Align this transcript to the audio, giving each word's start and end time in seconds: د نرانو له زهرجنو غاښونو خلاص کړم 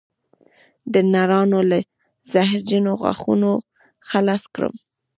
د 0.93 0.95
نرانو 1.13 1.59
له 1.69 1.79
زهرجنو 2.33 2.91
غاښونو 3.01 3.51
خلاص 4.09 4.43
کړم 4.55 4.73